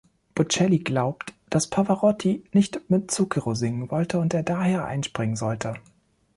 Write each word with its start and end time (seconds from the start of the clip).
Bocelli 0.33 0.79
glaubt, 0.79 1.31
dass 1.51 1.67
Pavarotti 1.69 2.43
nicht 2.53 2.89
mit 2.89 3.11
Zucchero 3.11 3.53
singen 3.53 3.91
wollte 3.91 4.17
und 4.17 4.33
er 4.33 4.41
daher 4.41 4.85
einspringen 4.85 5.35
sollte. 5.35 5.75